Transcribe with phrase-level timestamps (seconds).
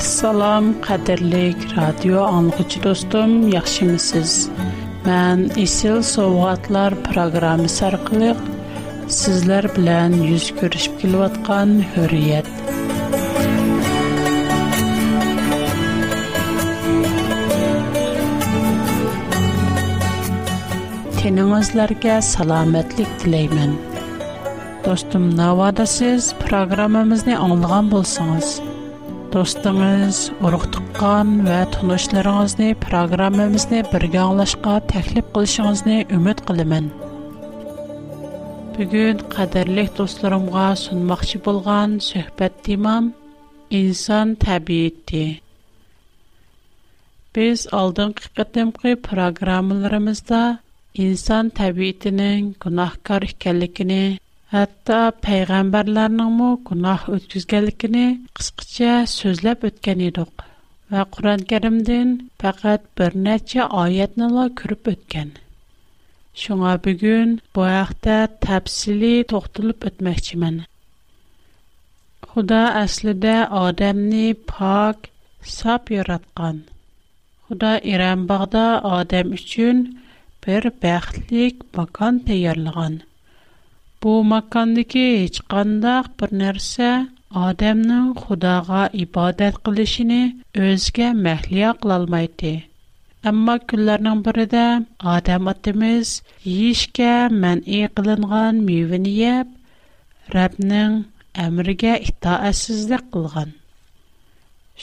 [0.00, 4.32] Assalom, qadrlik radio anlıqçı dostum, yaxşımısınız?
[5.08, 8.40] Mən Isil Soğatlar proqramı sarqılıq
[9.20, 12.48] sizlər bilən yüz görüşüb kilvatqan hürriyet.
[21.20, 23.76] Teningizlərə salamatlik diləyirəm.
[24.88, 28.48] Dostum, navada siz proqramımızı anlığan bolsunuz.
[29.34, 36.88] Достымыз, урык туккан мәртлашларыгызны программабызны бергә алашқа тәклиф кылышыгызны үмет киләмен.
[38.74, 43.12] Бүген кадерле дусларымга сунmaqчы булган сөһбәт темам
[43.82, 45.22] insan табиәте.
[47.38, 50.40] Без алдын хикмәтле программаларымызда
[51.06, 54.02] insan табиәтенең гынаһкар икеллегенне
[54.54, 58.00] hatto payg'ambarlarningmi gunoh o'tkazganligini
[58.38, 60.32] qisqacha so'zlab o'tgan edik
[60.94, 62.08] va qur'oni karimdan
[62.44, 65.28] faqat bir necha oyatnila ko'rib o'tgan
[66.44, 70.56] shunga bugun bu haqda tafsili to'xtalib o'tmoqchiman
[72.32, 74.98] xudo aslida odamni pok
[75.58, 76.58] sop yaratgan
[77.44, 78.66] xudo iranbog'da
[78.98, 79.76] odam uchun
[80.48, 82.94] bir baxtlik makon tayyorlagan
[84.04, 86.90] Бу мәкан дике һич кандак бер нәрсә
[87.48, 90.20] адамның Худога ибадат килишене
[90.68, 92.52] үзгә мәхлия кыл алмый ди.
[93.32, 94.62] Әмма күннәрнең бер иде,
[95.16, 96.14] адамитмиз
[96.52, 97.10] ишке
[97.42, 99.52] мәнн иклинган мәвни йәп
[100.36, 100.96] Рәбнең
[101.46, 103.52] әмергә итаъәсезлек кылган.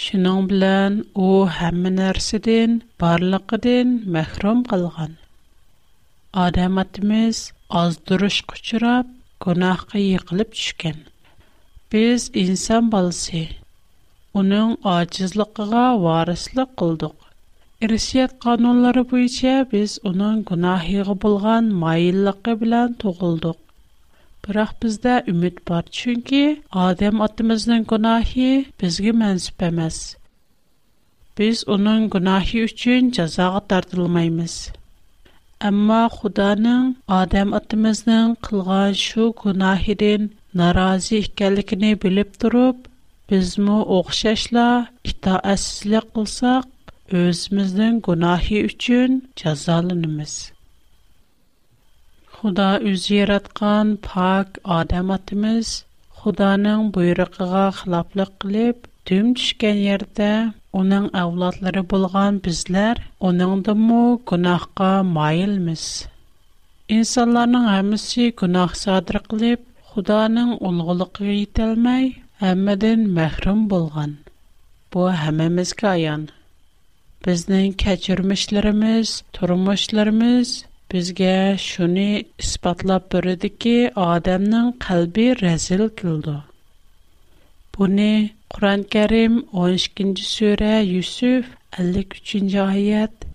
[0.03, 5.17] Шинн белән ул һәм нәрсәдән, барлык дин мәхрүм кылган.
[6.45, 7.45] Адамитмиз
[7.75, 9.07] ozdirishga uchrab
[9.45, 10.99] gunohga yiqilib tushgan
[11.95, 13.41] biz inson bolasi
[14.41, 17.25] uning ojizligiga varislik qildik
[17.89, 23.59] irshiyat qonunlari bo'yicha biz uning gunohiga bo'lgan moyilligi bilan tug'ildik
[24.47, 26.43] biroq bizda umid bor chunki
[26.87, 28.49] odam otamizning gunohi
[28.85, 29.99] bizga mansub emas
[31.41, 34.57] biz uning gunohi uchun jazoga tortilmaymiz
[35.65, 36.81] Әмма Худаның
[37.19, 40.27] Адам атымызның кылган шу гунахидин
[40.59, 42.83] наразы икәнлеген билеп турып,
[43.31, 44.65] безме оқшашла
[45.13, 46.67] итаәсезлек кылсак,
[47.23, 50.35] özümüzнең гунахи өчен язаланыбыз.
[52.37, 55.73] Худа үз яраткан пак Адам атымыз
[56.21, 60.29] Худаның буйрыгыга хилаплык кылып, түмчкәләр дә,
[60.77, 63.99] аның авлодлары булган безләр, аның да мо
[64.31, 65.83] кунаഖка майлмыз.
[66.95, 72.09] Инсонларның һәммәсе кунақ сәдрә кылып, Худаның улгылык риетәлмәй,
[72.43, 73.79] һәммәдән мәхрүм Bu
[74.95, 76.27] Бу һәммәбезгә яң.
[77.27, 80.51] Безнең кечүрмишләребез, тормышларыбыз
[80.91, 81.31] безгә
[81.69, 82.09] шуны
[82.43, 83.77] испатлап бөрә дики,
[84.09, 85.87] адәмнең калбы рэзил
[88.55, 91.47] Құран кәрім 12 кінді сөйрә, Юсуф
[91.77, 93.25] 53-кінді айет.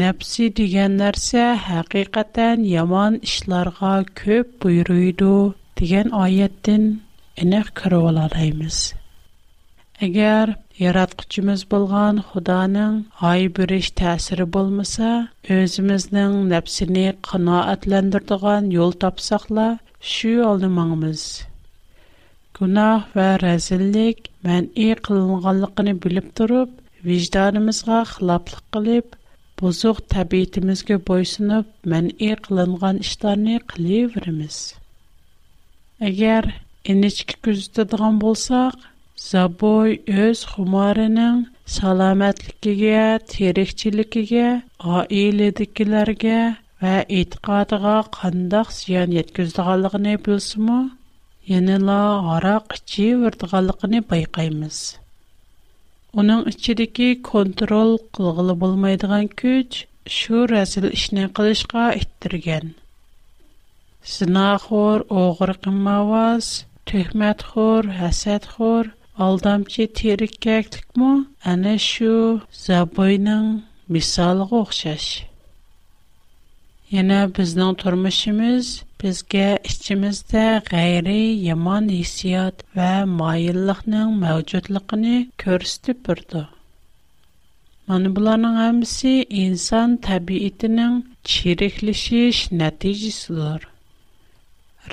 [0.00, 1.44] Нәпсі деген нәрсе,
[1.82, 3.92] әқиқаттен яман ішларға
[4.22, 5.28] көп бұйруйду
[5.82, 6.88] деген айеттін
[7.44, 8.80] әнек күрі оладаймыз.
[10.08, 10.54] Әгер
[10.90, 12.98] ератқычымыз болған ұданың
[13.32, 15.12] ай бүріш тәсірі болмыса,
[15.60, 19.70] өзіміздің нәпсіні қына әтләндірдіған yol тапсақла,
[20.16, 21.28] шүй алдымаңымыз.
[22.60, 26.70] gunoh va razillik man'i qilinganligini bilib turib
[27.08, 29.12] vijdonimizga xiloflik qilib
[29.60, 34.58] buzuq tabiatimizga bo'ysunib man'i qilingan ishlarni qilaveramiz
[36.08, 36.50] agar
[36.94, 38.82] ingichka kuzatadigan bo'lsak
[39.28, 39.94] zaboy
[40.26, 41.40] o'z xumorining
[41.78, 43.06] salomatligiga
[43.36, 44.48] terikchiligiga
[44.96, 46.40] oiladikilarga
[46.82, 50.80] va e'tiqodiga qandaq ziyon yetkazdiganligini bilsinmi
[51.48, 54.00] Яныла ғара қүші вірдіғалықыны
[56.22, 59.78] Оның үшілігі контроль қылғылы болмайдыған көч,
[60.10, 62.68] үші әзіл үшінен қылышқа әйттірген.
[64.16, 66.48] Сына құр, оғыр қымауаз,
[66.92, 68.92] түхмәт құр, әсәт құр,
[69.28, 71.12] алдамшы терік кәкдік мұ,
[71.54, 71.76] әне
[72.66, 73.48] забойның,
[73.96, 75.28] месалы қоқшашы.
[76.88, 78.68] Yana bizning turmushimiz
[79.02, 82.86] bizga ichimizda g'ayri yomon hissiyot va
[83.16, 85.10] moyillikning mavjudligini
[85.42, 86.40] ko'rsatib turdi
[87.92, 90.94] mana bularning hammasi inson tabiatining
[91.34, 93.66] chiriklashish natijasidir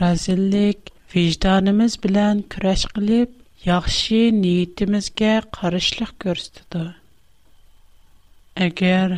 [0.03, 3.37] razillik vijdonimiz bilan kurash qilib
[3.69, 5.31] yaxshi niyatimizga
[5.61, 6.83] qarishlik ko'rsatadi
[8.67, 9.15] agar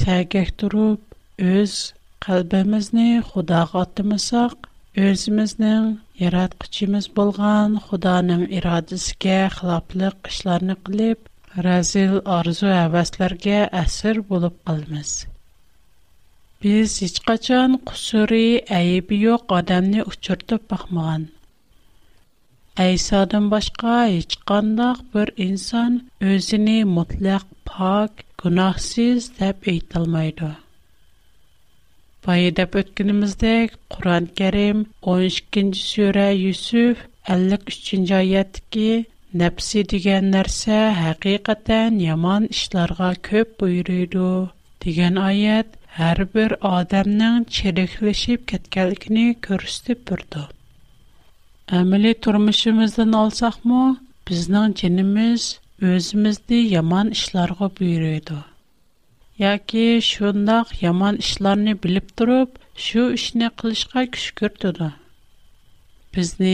[0.00, 1.76] sagak turib o'z
[2.22, 4.68] калбебезне Худогатмысак
[5.08, 5.86] өзмизнең
[6.20, 11.24] яраткычыбыз булган Худоның ирадысга хилафлык эшләрне кылып,
[11.66, 15.10] разил арзу-авыстларга әсир булып калмас.
[16.66, 18.44] Без hiç qacan qüsəri,
[18.78, 21.26] äyib yoq адамны учыртып бакмаган.
[22.86, 25.98] Айсадан башка hiçкөн дәк бер инсан
[26.36, 30.30] өзине мутлак пак, гунаһсыз дип әйтәлмәй
[32.26, 35.70] Bayı dep ötkünümüzdek Kur'an Kerim 12.
[35.74, 36.98] sure Yusuf
[37.28, 37.94] 53.
[38.12, 39.04] ayetteki
[39.40, 44.26] Nəfsi digən nərsə həqiqətən yaman işlərə köp buyuruydu.
[44.86, 50.44] Digən ayət hər bir adamın çirikləşib ketkəlikini göstərib durdu.
[51.80, 53.82] Əməli turmuşumuzdan alsaqmı,
[54.30, 55.48] bizning jinimiz
[55.94, 58.42] özimizni yaman işlərə buyuruydu.
[59.44, 64.88] yoki shundoq yomon ishlarni bilib turib shu ishni qilishga kuch kiritadi
[66.16, 66.52] bizni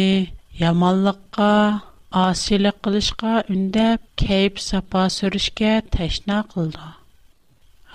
[0.61, 1.49] yomonlikqa
[2.21, 6.87] osiylik qilishga undab kayf safo surishga tashna qildi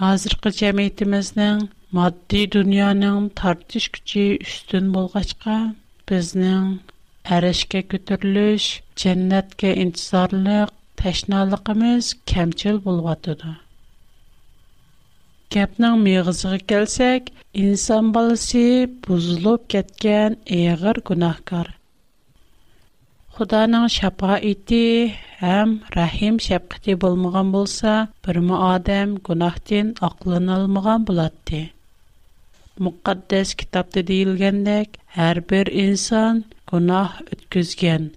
[0.03, 1.65] hozirgi jamiyatimizning
[2.01, 5.57] moddiy dunyoning tortish kuchi ustun bo'lg'achqa
[6.13, 6.69] bizning
[7.39, 8.69] arishga ko'tarilish
[9.05, 13.53] jannatga intizorlik tashnaligimiz kamchil bo'lvotidi
[15.53, 17.27] Кепнең мәгъзиге келсек,
[17.63, 18.61] инсан баласы
[19.07, 21.67] бузылып кеткән эгыр гунахкар.
[23.35, 24.79] Худаның шапа ите
[25.44, 27.94] һәм рахим шапкыты булмаган булса,
[28.27, 31.61] бер мо адам гунахтан акылын алмаган булатты.
[32.88, 36.41] Мукаддас китапта диелгәндәк, һәр бер инсан
[36.73, 38.09] гунах үткәзгән.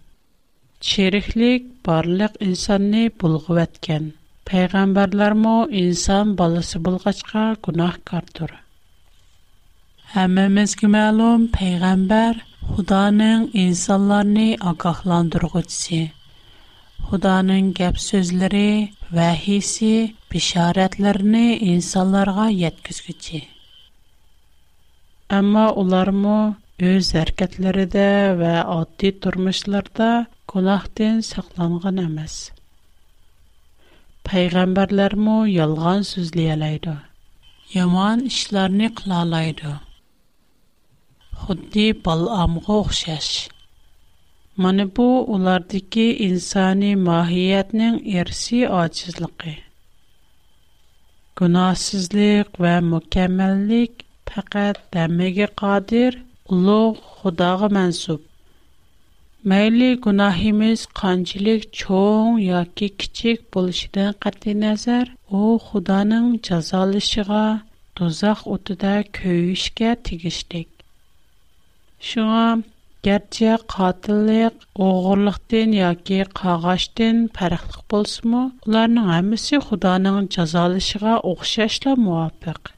[0.90, 4.14] Чирихлек барлык инсанны булгып әткән.
[4.48, 5.54] payg'ambarlarmi
[5.84, 8.50] inson bolasi bo'lg'achqa gunohkordir
[10.14, 12.32] hammamizga ma'lum payg'ambar
[12.72, 16.00] xudoning insonlarni ogohlantirg'uchisi
[17.08, 18.68] xudoning gap so'zlari
[19.18, 19.92] vahiysi
[20.36, 23.40] bishoratlarini insonlarga yetkazguchi
[25.40, 26.38] ammo ularmi
[26.92, 28.08] o'z harakatlarida
[28.44, 30.10] va oddiy turmushlarda
[30.54, 32.34] gunohdan saqlangan emas
[34.30, 36.92] payg'ambarlarmi yolg'on so'zlayalaydi
[37.74, 39.72] yomon ishlarni qilalaydi
[41.42, 43.28] xuddi balamga o'xshash
[44.64, 45.06] mana bu
[45.36, 49.54] ulardagi insoniy mohiyatning irsiy ojizligi
[51.42, 53.92] gunohsizlik va mukammallik
[54.32, 56.10] faqat damiga qodir
[56.58, 58.20] ulug' xudoga mansub
[59.50, 65.06] Mayli gunohimiz qanchalik cho'ng yoki kichik bo'lishidan qat'iy nazar,
[65.40, 67.42] u Xudoning jazolashiga,
[68.00, 70.66] dozoq o'tida kuyishga tegishlik.
[72.08, 72.64] Shunga
[73.10, 74.56] garchi qotillik,
[74.88, 82.74] o'g'irlikdan yoki qag'ashdan farqli bo'lsa-mu, ularning hammasi Xudoning jazolashiga o'xshashla muvofiq.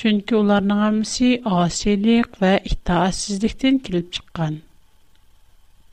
[0.00, 4.60] Чөнки уларның һәммәсе асилик ва итаассызлыктан килеп чыккан.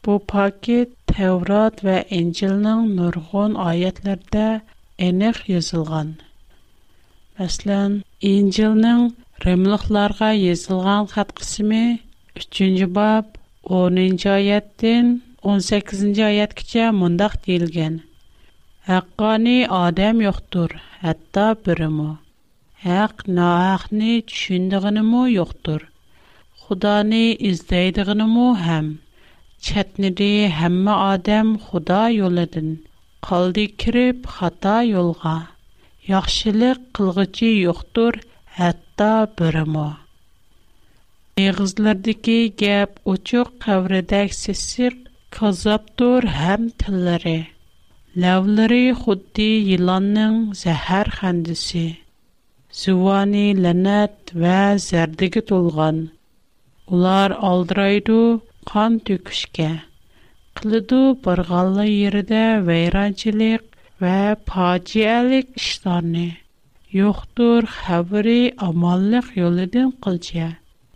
[0.07, 4.43] Bu paket Tevrat və İncilin nurg'un ayətlərdə
[5.07, 6.13] aniq yazılğan.
[7.39, 7.97] Məsələn,
[8.29, 9.01] İncilin
[9.45, 11.81] Rimliklərə yazılğan xətt qismi
[12.43, 13.33] 3-cü bab
[13.79, 15.09] 10-cu ayətdən
[15.55, 17.99] 18-ci ayətgəcə mündəq deyilgan.
[18.93, 22.09] Haqqani adam yoxdur, hətta birimi.
[22.87, 25.81] Haq nahaqni tushundig'inimi yo'qdir.
[26.63, 28.87] Xudoni izlaydiganimi ham.
[29.65, 32.67] Чатнеде һәммә адем خدا юлыдан
[33.29, 35.33] калды кириб хата юлга.
[36.11, 38.19] Яхшылык кылгычы юктур,
[38.59, 39.09] хәтта
[39.41, 39.83] бүрәмо.
[41.43, 44.63] Ә гызлардакы гәп очур каврдак сес
[45.37, 47.35] кезап тур һәм телләре.
[48.23, 51.85] Ләвләре хутти яланның заһәр хәндیسی.
[52.71, 55.41] Сувани ланат ваз ярдык
[56.89, 58.41] Улар алдырайду.
[58.69, 59.65] Қан төкүшке,
[60.57, 60.97] қылыду
[61.27, 63.63] барғалы еріде вейранчилик
[64.03, 64.17] ва
[64.49, 66.25] паа-чиялик ішларини.
[66.99, 70.51] Йохтур хабыри аманлик йолидын қылчия,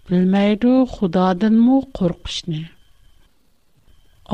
[0.06, 2.62] білмайду худадын му қорғышни.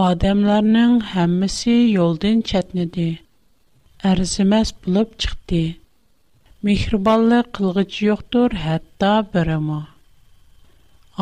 [0.09, 3.07] Адамларның хаммиси йолдын чатниди,
[4.11, 5.63] әрзімас бұлып чыхти.
[6.67, 8.59] Михрабалы қылғыц йохтур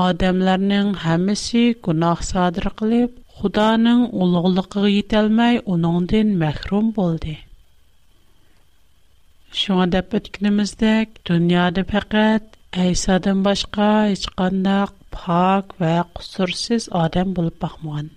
[0.01, 7.33] Адамларның һәммәсе гунах садыр кылып, Худоның улуглыгыга йетәлмәй, униң дин мәхрум булды.
[9.61, 10.91] Шуңа да бүткәнемездә
[11.29, 12.53] дөньяда фақат
[12.85, 14.85] Әйсадан башка һеч кандай
[15.15, 18.11] пак ва кусурсыз адам булып бакмаган.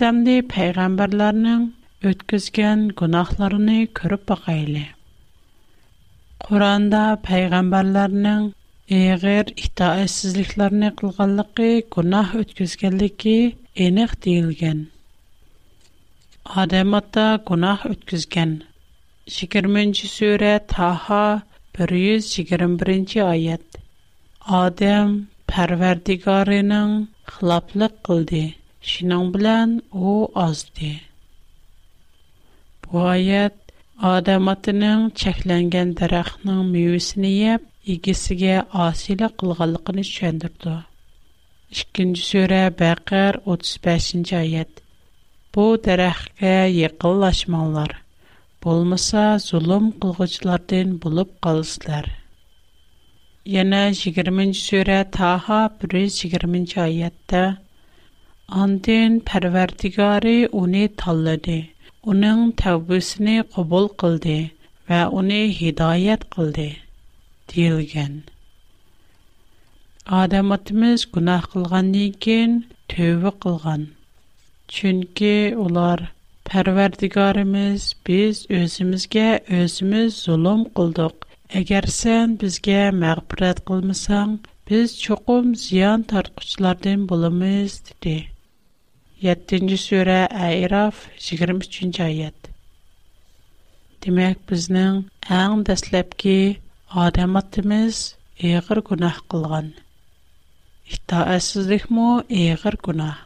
[0.00, 1.64] һәм дә пайгамбарларның
[2.10, 3.66] үткәзгән гынахларын
[3.98, 4.84] күрүгә әйли.
[6.44, 8.46] Куранда пайгамбарларның
[9.00, 13.26] әгәр итаәсизликләрне кылганлыкы гынах үткәзгәнлек,
[13.88, 14.80] әних дилгән.
[16.64, 18.54] Адамата гынах үткәзгән
[19.30, 21.42] 31-нче сүре, ха-ха,
[21.76, 23.66] 121-нче аят.
[24.64, 25.12] Адем
[25.50, 26.96] Пәрвәрдигәрнең
[27.34, 28.00] хылаплык
[28.88, 30.10] Шинан белән о
[30.42, 30.90] азды.
[32.82, 33.58] Бу аят
[34.00, 35.02] Адам атының
[35.98, 40.78] дарахның мөйесен яп, игесегә асилә кылганлыгын чөндерде.
[41.74, 44.80] 2-нче сүрә 35-нче аят.
[45.52, 46.54] Бу дарахкә
[46.88, 47.94] якынлашмаңнар.
[48.62, 52.08] Булмаса зулум кылгычлардан булып калыслар.
[53.60, 57.44] Яна 20-нче сүрә Таха 120-нче аятта
[58.58, 61.58] Анден пәрвердігари уни таллыды,
[62.12, 64.50] уның тавбусыни қобул қылды,
[64.88, 66.64] ва уни хидаят қылды,
[67.52, 68.16] дейлген.
[70.22, 72.56] Адаматымыз кунах қылған неген
[72.94, 73.84] төві қылған.
[74.66, 75.32] Чунки,
[75.66, 76.02] улар,
[76.50, 79.28] пәрвердігарымыз, біз өзімізге
[79.60, 81.22] өзіміз зулум қылдық.
[81.62, 84.38] Әгер сен бізге мағпырат қылмысан,
[84.72, 88.18] біз чоқым зиян тархучылардын боламыз, диди.
[89.20, 92.46] 7-нче сүрә Айраф 23-нче аят.
[94.00, 95.02] Демек безнең
[95.38, 96.32] иң дәслепке
[97.04, 97.98] адам атымыз
[98.38, 99.68] эгер гунах кылган.
[100.96, 103.18] Итаәсезлек мо эгер гунах.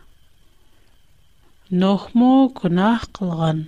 [1.70, 3.62] Нох мо гунах кылган.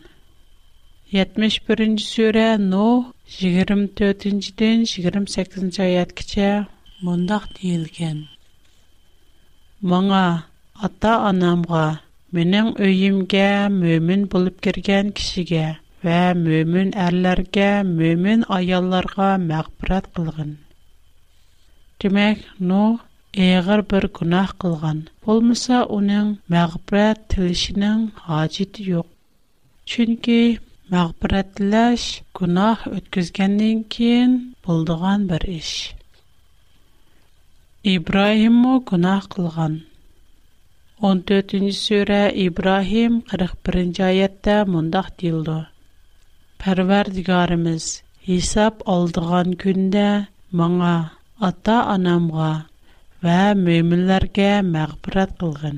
[1.13, 6.51] 71-нче сүрә Но 24-нчедән 28-нче аяткәчә
[7.07, 8.27] мондак диелгән.
[9.81, 10.43] Маңа
[10.83, 11.85] ата-анамга
[12.35, 13.43] Менің өйімге
[13.73, 15.67] мөмін болып кірген кішіге
[16.07, 20.51] вә мөмін әрлерге, мөмін аялларға мәқпірат қылғын.
[22.05, 22.81] Демек, но,
[23.69, 25.05] ғыр бір күнақ қылған.
[25.29, 29.07] Болмыса, оның мәғбірәт тілішінің ғажеті жоқ.
[29.95, 30.39] Чүнкі
[30.97, 32.09] мәғбірәттіләш
[32.41, 35.73] күнақ өткізгеннен кейін болдыған бір іш.
[37.95, 39.85] Ибраимо күнақ қылған.
[41.05, 45.67] 14-жи суре Ибрахим 41-жи аятта мундах дилду.
[46.63, 47.07] Парвар
[48.27, 50.05] Хисап алдыған күнде
[50.61, 50.95] маңа,
[51.49, 52.49] Ата-анамға
[53.27, 55.77] ва мөмілерге мағбрат қылғын.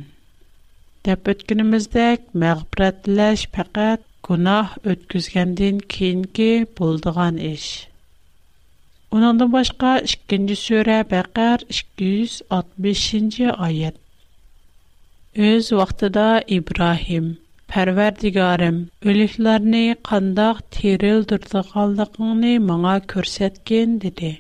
[1.08, 7.66] Деп өткініміздек мағбратылаш пақат Кунах өткізгенден кенге болдыған іш.
[9.10, 11.66] Унанды башқа, Шикінджі суре бақар
[11.98, 14.04] 265-жи аятта.
[15.46, 16.22] Өз вақтыда
[16.54, 17.26] Ибрахим,
[17.72, 18.78] Пәрвәрдігарым,
[19.10, 24.32] өліклеріні қандақ терел дұрды қалдықыңны маңа көрсеткен, деді.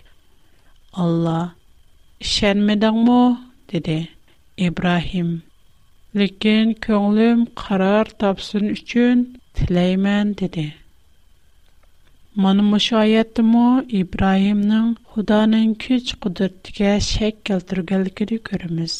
[1.04, 1.36] Алла,
[2.30, 3.20] шәнмедің му?
[3.74, 3.96] деді.
[4.70, 5.28] Ибрахим,
[6.22, 9.20] лікен көңілім қарар тапсын үшін
[9.60, 10.64] тілеймен, деді.
[12.42, 13.68] Манымыш айетті му,
[14.02, 18.00] Ибрахимның құданың күч құдыртыға
[18.50, 18.98] көріміз.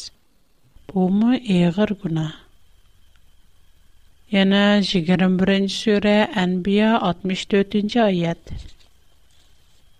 [0.93, 2.21] Бумы иығыр бұна?
[4.35, 8.53] Яна жигарым бірінші суре, Анбия, 64-інча айяд.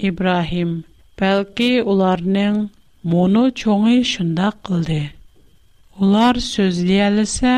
[0.10, 0.72] Ибрахим,
[1.22, 2.58] бәлки уларнин
[3.14, 5.00] муну чоңы шында қылды.
[6.02, 7.54] Улар сөзлиялыса,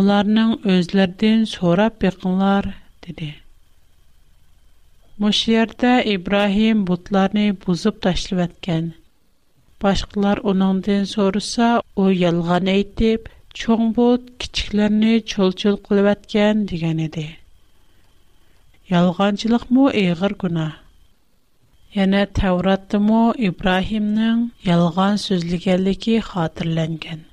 [0.00, 2.72] уларнин өзлердин сора пекынлар,
[3.06, 3.30] диди.
[5.22, 8.90] Мушлерда Ибрахим бутларни бузып ташливэткен,
[9.82, 11.68] Башҡылар 16-дан сорыса,
[12.02, 13.24] ул ялған әйтэп,
[13.60, 17.24] чоңбот кичiklerне çылçыл ҡылываткан дигән иде.
[18.92, 20.66] Ялғанчылыҡ мо эғир гүна.
[21.96, 27.24] Яна Тауратты мо Ибраһимның ялған сөйҙигәнле ки ҡатырланған.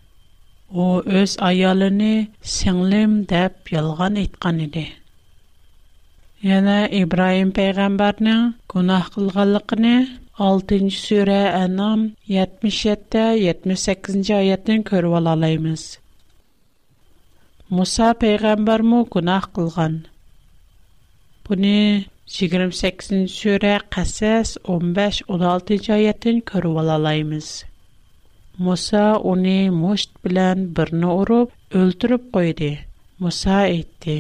[0.72, 0.86] У
[1.22, 2.12] öz айалыны
[2.56, 4.88] сөңләм деп ялған әйткәне
[6.50, 8.42] Яна Ибраһим пәйғамбарның
[8.74, 9.94] гүнаһ ҡылғанлыҡы
[10.40, 15.82] 6-нче сүре Анам 77-те 78-нче аятын көрүп алалайбыз.
[17.76, 19.98] Муса пайгамбар мо кунах кылган.
[21.44, 27.50] Буны 28-нче сүре Касас 15-16-нче аятын көрүп алалайбыз.
[28.64, 32.72] Муса уни мушт белән берне уруп өлтүрүп койды.
[33.20, 34.18] Муса әйтте: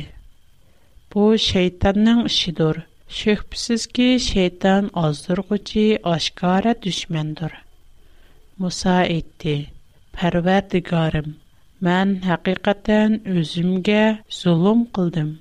[1.13, 2.83] "Бу шайтанның ишидер.
[3.17, 7.55] Шөхбісізгі шейтан аздырғычы ашқара дүшмендір.
[8.61, 9.55] Муса етті,
[10.13, 11.31] пәрвәрдігарым,
[11.87, 14.03] мән хақиқаттан өзімге
[14.41, 15.31] зұлым қылдым.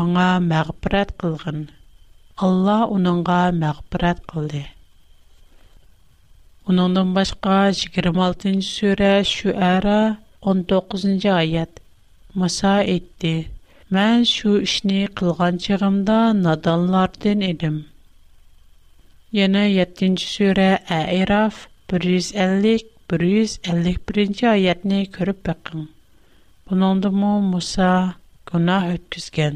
[0.00, 1.60] Маңа мәғбірәт қылғын.
[2.48, 4.64] Алла оныңға мәғбірәт қылды.
[6.72, 9.98] Оныңдан башқа 26-нші сөрә шүәра
[10.40, 11.84] 19-нші айет.
[12.34, 12.78] Муса
[13.94, 17.74] Мән шу ішні қылған чығымда надалардын едім.
[19.38, 20.64] Яна 7-ші сүрі
[20.96, 21.58] Айраф
[21.92, 25.84] 150-151 аятни көріп бақын.
[26.70, 27.92] Бұныңды му Муса
[28.52, 29.54] күна өткізген.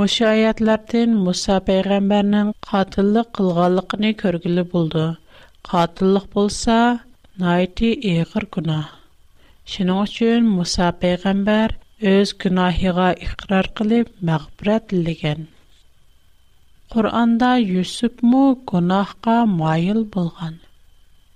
[0.00, 5.04] Мұша аятлардын Муса пейғамбарның қатылық қылғалықыны көргілі болды.
[5.70, 6.78] Қатылық болса,
[7.46, 8.82] найти иғыр күна.
[9.76, 11.70] Шының үшін Муса пейғамбар–
[12.02, 15.46] Ез гына хира игърар кылып магъбурат дигән.
[16.90, 20.58] Куръанда Юсуп мо гынахка майыл булган.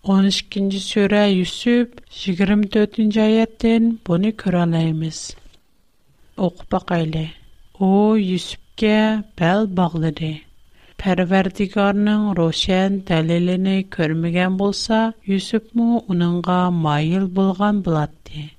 [0.05, 5.21] 12-нчи сүрә Юсуп 24-нҗи аяттен буны көрәнебез.
[6.37, 7.25] Окуп әкәле.
[7.79, 10.33] О Юсупка бэл баглады.
[10.99, 18.51] Пәрвердигорның рошен тәлелене көрмәгән булса, Юсуп мо аныңга майыл булган булады.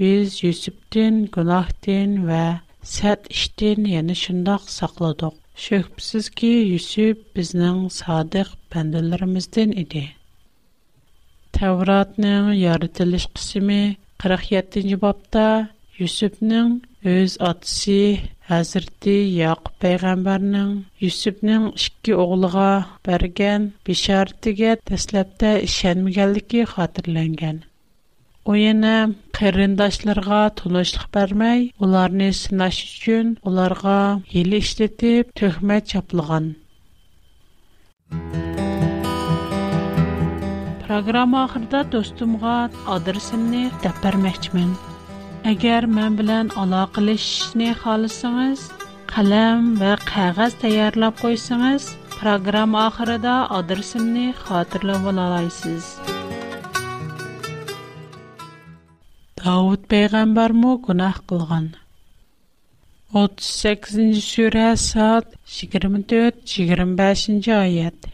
[0.00, 2.44] Biz Yusufdin günahdan və
[2.92, 5.34] sət işdən, yəni şundaq saqladıq.
[5.64, 10.02] Şübhəsiz ki, Yusuf bizning sadiq bəndələrimizdən idi.
[11.58, 13.78] Tavratning yaratılış qismi
[14.24, 15.44] 47-ci babda
[15.98, 16.72] Yusufning
[17.16, 18.00] öz atası
[18.52, 20.72] Hazreti Yaqub peyğəmbərinin
[21.08, 22.70] Yusufnin iki oğluğa
[23.10, 27.62] bərgən bişarətiyə təsləbdə işənməyənliyi xatırlanğan.
[28.50, 28.92] u yana
[29.38, 33.92] qarindoshlarga to'lashliq bermay ularni sinash uchun ularga
[34.32, 36.46] hili ishlatib tuhmat chaplagan
[40.88, 42.54] Программа ахырда достумга
[42.94, 44.72] адресимни дәп бермәкчмен.
[45.52, 48.66] Әгәр мен белән алакалашышны халысыңыз,
[49.14, 55.30] қалам ва кагаз таярлап койсаңыз, программа ахырда адресимни хатırlап ала
[59.40, 61.66] Davud peyğəmbərmü günah qılğan.
[63.20, 68.08] 38-ci surə Sad 24-25-ci ayət.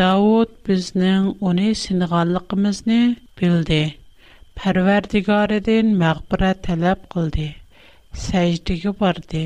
[0.00, 2.98] Davud bizning uni sinğanlığımızı
[3.40, 3.80] bildi.
[4.60, 7.48] Pərverdigarıdan məğfirət tələb qıldı.
[8.28, 9.44] Səcdəyə bardı.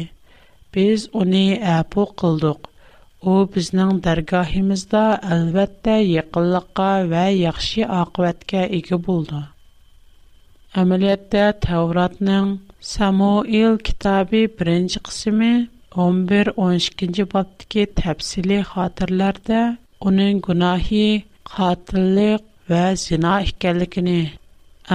[0.74, 1.44] Biz uni
[1.78, 2.60] əfu qıldıq.
[3.30, 5.04] O bizning dərgahımızda
[5.38, 9.42] əlbəttə yaxınlığa və yaxşı aqibətə ega oldu.
[10.80, 12.46] Әмәлиятта Тәвратның
[12.92, 15.50] Самуил китабы 1-нче кысымы
[16.04, 19.60] 11-12 баптагы тәфсилий хатırlarda
[20.10, 21.02] уның гунаһи
[21.52, 24.16] қатиллик ва зина икәнлегене,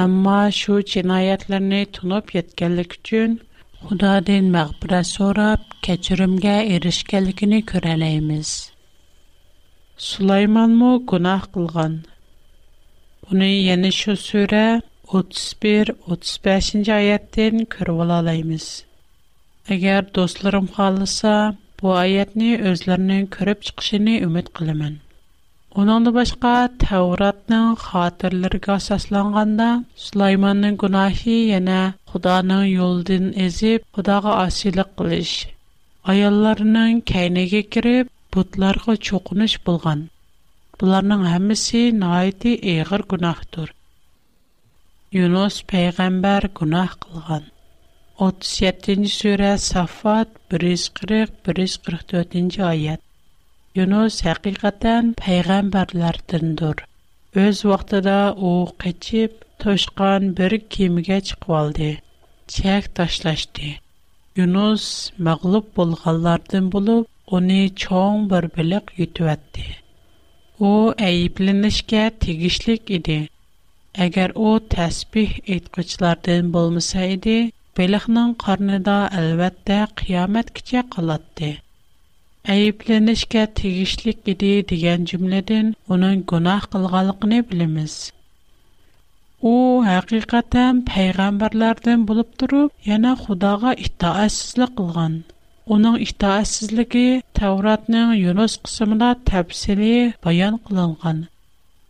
[0.04, 3.38] әмма шу җинаятларны тунып yetkәнлек өчен
[3.86, 8.52] Худадән мәгъфирәт сорап, кечиримгә эришкәнлегене күрәләйбез.
[10.10, 12.00] Сулайман мо гунаһ кылган.
[13.24, 14.66] Буны яны шу сүре
[15.10, 18.66] 31-35 аяттен көріп ола алаймыз.
[19.76, 21.32] Әгер достларым қалыса,
[21.80, 25.00] бұл аятны өзлерінің көріп шықшыны үміт қылымын.
[25.84, 26.52] Оныңды башқа
[26.84, 29.70] Тәуратның қатырлырға сасланғанда,
[30.06, 31.80] Сулайманның күнахи ене
[32.14, 35.34] Құданың юлдын езіп, Құдағы асилік қылыш.
[36.14, 40.06] Аялларының кәйнеге кіріп, бұтларғы чоқыныш болған.
[40.80, 43.74] Бұларның әмісі найты еғір күнахтұр.
[45.16, 47.44] Yunus peyğəmbər günah qılğan.
[48.26, 53.00] 37-ci surə Saffat 140-144-ci ayət.
[53.80, 56.76] Yunus həqiqətən peyğəmbərlərdəndir.
[57.46, 59.32] Öz vaxtında u qaçıb
[59.66, 61.90] toşqan bir kimigə çıxıb aldı.
[62.58, 63.68] Çək daşlaşdı.
[64.44, 64.86] Yunus
[65.30, 67.06] məğlub olğanlardan olub
[67.40, 69.66] onu çoğ bir biliq yutuvatdı.
[70.60, 70.72] O
[71.10, 73.20] əyiblinişkə tigişlik idi.
[74.04, 77.38] Әгәр ул тәсбих әйткәчләрдән булмаса иде,
[77.80, 81.50] Белихның карнында әлбәттә қиямат кичә калатты.
[82.56, 87.96] Әйепленешкә тегишлек иде дигән җөмләдән уның гунах кылганлыгын билебез.
[89.42, 89.54] У
[89.88, 95.18] хакыйкатан пәйгамбәрләрдән булып торып, яна Худога итаәсезлек кылган.
[95.78, 97.08] Уның итаәсезлеге
[97.42, 99.94] Тавратның Юнус кысымында тәфсили
[100.30, 101.26] баян кылынган.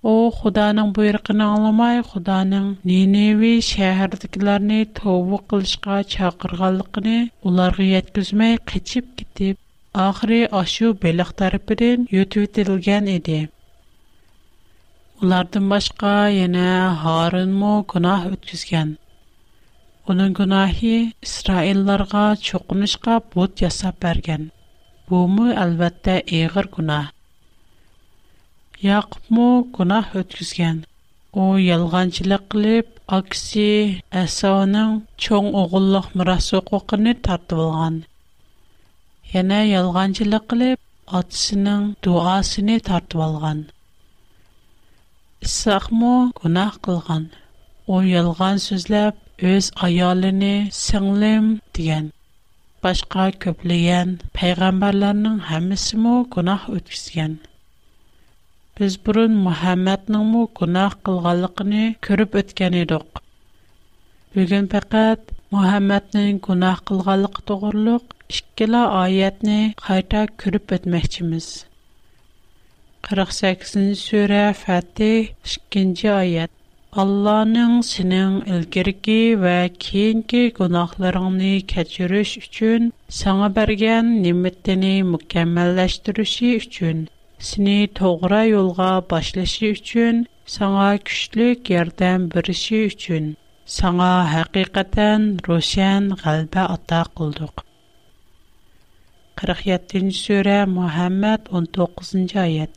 [0.07, 7.15] u xudoning buyrug'ini anglamay xudoning ninevi shahardagilarni tovba qilishga chaqirganligini
[7.51, 9.55] ularga yetkazmay qochib ketib
[10.07, 13.39] oxiri ashu beliq tarafidan yutib etilgan edi
[15.21, 16.65] ulardan boshqa yana
[17.03, 18.89] horinmu gunoh o'tkazgan
[20.15, 20.95] uning gunohi
[21.29, 24.43] isroillarga cho'qinishga but yasab bergan
[25.11, 27.05] bumi albatta ig'ir gunoh
[28.81, 30.77] Яг му кунах өткізген.
[31.33, 37.97] Оу елганчилик лип, агси асаунын чон оғылық мұрасу қуқыни тарту алған.
[39.33, 40.79] Яна елганчилик лип,
[41.19, 43.65] асынын дуасыни тарту алған.
[45.49, 47.27] Исах му кунах қылған.
[47.85, 49.19] Оу елган сөзлэп,
[49.57, 52.13] өз аялыни сыңлим диген.
[52.81, 57.41] Башка көплийен пайгамбарланын хамис му кунах өткізген.
[58.79, 63.09] biz burun Muhammadningmu gunoh qilganligini ko'rib o'tgan edik.
[64.35, 68.05] Bugun faqat Muhammadning gunoh qilganligi to'g'riliq
[68.39, 71.47] ikkala oyatni qayta ko'rib o'tmoqchimiz.
[73.09, 76.51] 48-sura Fatih 2-oyat.
[77.01, 82.81] allohning sening ilgirki va keyingi gunohlaringni kechirish uchun
[83.19, 86.97] sana bergan ne'matini mukammallashtirilishi uchun
[87.39, 97.03] seni toğra yolğa başlaşı üçün, sana güçlük yardım birişi üçün, sana hakikaten roşan galbe ata
[97.03, 97.61] kıldık.
[99.35, 100.11] 47.
[100.11, 102.11] Sure Muhammed 19.
[102.35, 102.69] Ayet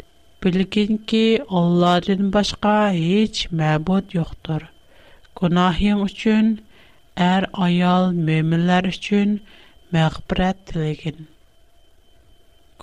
[0.45, 4.61] Bilgin ki Allah'ın başka hiç məbud yoktur.
[5.41, 6.63] Günahın üçün,
[7.17, 9.43] er ayal müminler üçün
[9.93, 11.29] məğbirət dilegin.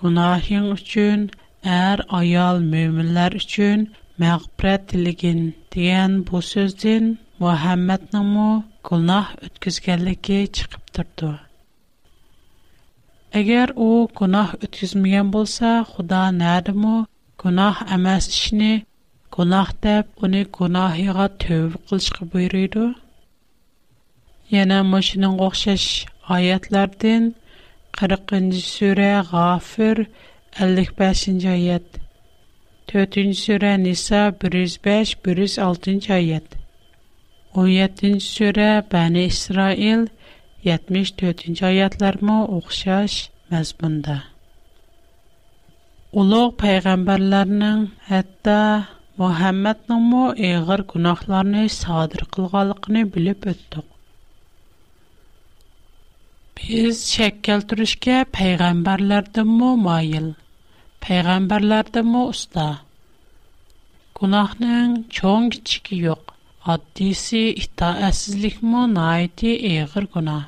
[0.01, 1.31] Günahın üçün,
[1.67, 3.81] er ayol möminlər üçün
[4.19, 5.41] məğfirət diligin
[5.75, 7.09] deyən bu sözdən
[7.43, 11.29] Muhammednin mu günah ötküzgənliyi çıxıb durdu.
[13.35, 17.05] Əgər o günah ötküzməyən bolsa, Xuda nədimi
[17.43, 18.71] günah emas işini
[19.37, 22.85] günah deyib onu günahığa tövbə qilishqa buyurdu.
[24.55, 25.83] Yana məşinin oxşaş
[26.35, 27.31] ayətlərdən
[27.99, 30.07] 40-cı surə Ğafir 1
[30.57, 31.97] 55-ci ayət
[32.89, 36.57] 4-cü surə Nisa 105-106-cı ayət
[37.59, 40.07] 17-ci surə Bəni İsrail
[40.65, 43.13] 74-cü ayətlərmə oxşar
[43.53, 44.17] məzmunda.
[46.19, 48.57] Uluq peyğəmbərlərinin, hətta
[49.21, 53.88] Muhammednin mu əğir günahlarını sadir qılğanlığını bilib ötdük.
[56.67, 60.25] biz shak keltirishga payg'ambarlardanmi moyil
[61.05, 62.65] payg'ambarlardanmi usta
[64.19, 66.33] gunohning cho'ng kichigi yo'q
[66.73, 70.43] oddiysi itoatsizlikmi noiti eg'ir gunoh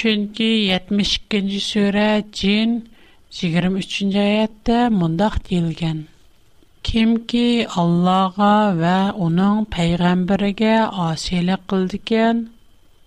[0.00, 2.06] chunki yetmish ikkinchi sura
[2.40, 2.76] jin
[3.38, 6.04] yigirma uchinchi oyatda mundoq deyilgan
[6.90, 7.46] kimki
[7.84, 8.52] allohga
[8.82, 8.96] va
[9.28, 10.76] uning payg'ambariga
[11.08, 12.46] osiylik qildikan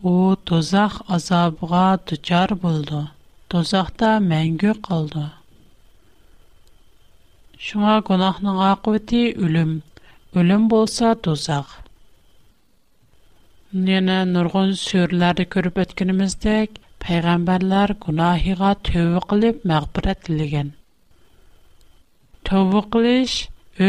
[0.03, 3.07] O dozaq azabığa düçar buldu.
[3.51, 5.25] Dozaqda məngü qaldı.
[7.65, 9.75] Şuna günahın aqibəti ölüm.
[10.41, 11.67] Ölüm bolsa dozaq.
[13.89, 20.73] Nənə nurgun sürləri görüb ötkənimizdək, peyğəmbərlər günahiga tövbə qılıb məğfirət diləgən.
[22.49, 23.37] Tövbə qılış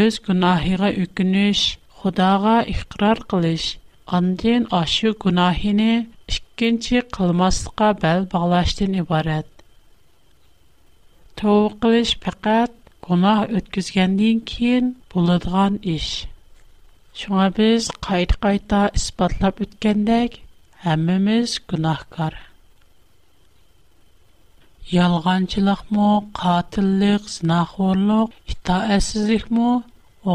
[0.03, 1.65] öz günahiga ökünüş,
[2.03, 3.63] Xudaga iqrar qılış
[4.11, 9.45] Андин ашу гунахини ішкінчи қылмасылга бәл бағлашдин ібарад.
[11.39, 12.73] Туу қылыш пақад
[13.07, 16.09] гунах өткізгендин кейін буладған іш.
[17.21, 20.35] Шуға біз қайд-қайда іспатлап өткендек,
[20.83, 22.35] хамимыз гунахкар.
[24.97, 26.09] Ялғанчылық му,
[26.43, 29.71] қатилық, зинахуырлық, хитаэсізлих му,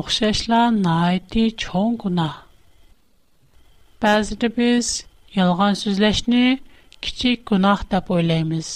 [0.01, 1.99] оқшашла наайди чоун
[4.05, 4.89] Bəzidə biz
[5.37, 6.41] yalğan sözləşni
[7.07, 8.69] kiçik günah deyə oylayırıq.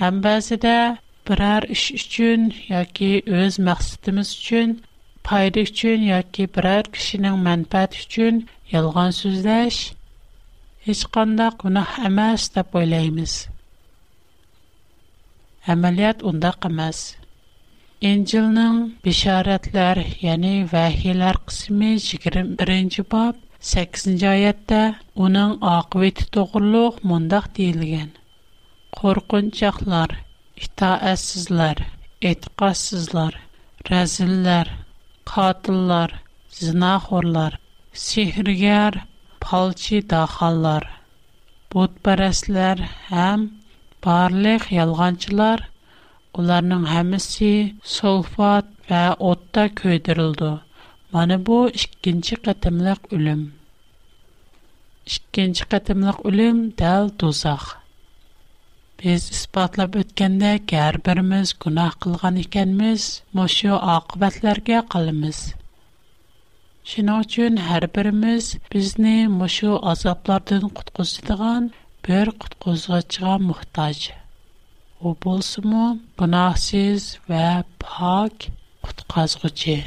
[0.00, 0.74] Həm bəzidə
[1.30, 3.08] birər iş üçün yoki
[3.40, 4.76] öz məqsədimiz üçün,
[5.30, 8.38] fayda üçün yoki birər kişinin mənfəəti üçün
[8.74, 9.80] yalğan sözləş
[10.86, 13.34] heç qandaq günah emas deyə oylayırıq.
[15.74, 17.02] Əməliyyat undaq emas.
[18.14, 24.78] İncilning bisharatlar, ya'ni vahiylar qismi 21-bob 8-ci ayətdə
[25.26, 28.10] onun aqibəti doğruluq mündəq deyilgən.
[28.98, 30.10] Qorxunçaqlar,
[30.66, 31.80] itaətsizlər,
[32.32, 33.38] etiqadsızlar,
[33.90, 34.68] rəzillər,
[35.32, 36.12] qatillər,
[36.58, 37.56] zinaxorlar,
[38.04, 39.00] sehrgər,
[39.46, 40.84] palçı daxallar,
[41.72, 43.48] butpərəslər həm
[44.08, 45.64] barlıq yalğancılar,
[46.36, 47.50] onların həmisi
[47.96, 50.52] sulfat və otda köydürüldü.
[51.14, 53.42] mana bu ikkinchi qatimliq o'lim
[55.16, 57.66] ikkinchi qatimliq o'lim dal do'zax
[59.02, 63.02] biz isbotlab o'tgandek har birimiz gunoh qilgan ekanmiz
[63.40, 65.38] mushu oqibatlarga qolamiz
[66.94, 71.70] shuning uchun har birimiz bizni mushu azoblardan qutqizadigan
[72.08, 73.98] bir qutqizg'ichga muhtoj
[75.06, 75.86] u bo'lsimu
[76.24, 77.00] gunohsiz
[77.30, 77.48] va
[77.88, 78.36] pok
[78.86, 79.80] qutqazguchi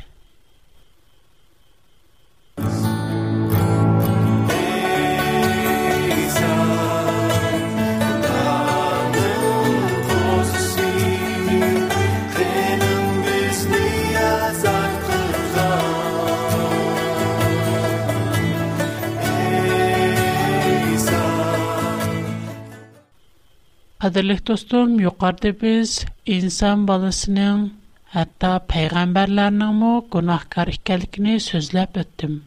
[24.08, 25.96] Qadirlik dostum, yuqarıda biz
[26.36, 27.68] insan balasının,
[28.16, 32.38] hatta peyğəmbərlərinin mu günahkar ikəlikini sözləb ötdüm.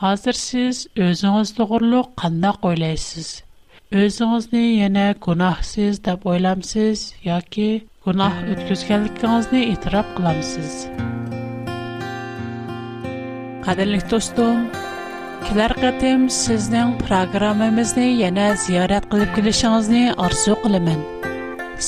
[0.00, 3.42] Hazır siz özünüz doğruluq qandaq oylaysız?
[3.90, 7.72] Özünüzni yana günahsız deb oylamsız yoki
[8.06, 10.72] günah ötküzgenlikingizni e'tirof qilamsiz?
[13.64, 14.58] Qadirlik do'stim,
[15.48, 21.00] kelar qatim sizning programmamizni yana ziyorat qilib kelishingizni orzu qilaman.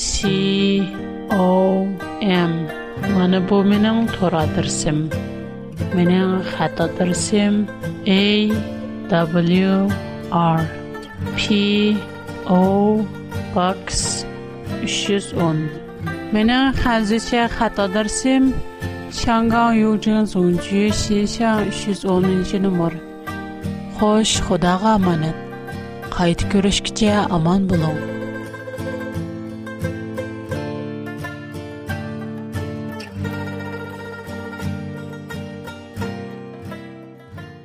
[0.05, 2.53] C-O-M.
[3.17, 4.99] Mana bu mening to'ra dirsim.
[5.97, 6.85] Mening xato
[8.23, 10.61] A-W-R.
[11.37, 12.61] P-O
[13.55, 13.85] Box
[14.83, 15.59] 310.
[16.33, 16.53] Мені
[16.85, 18.45] hanzicha xato dirsim
[19.13, 22.93] Шангаң Южин Зунжи Шишан 310 номер.
[23.99, 25.37] Хош, Худаға аманат.
[26.13, 28.22] Қайт көрішкіше аман болың.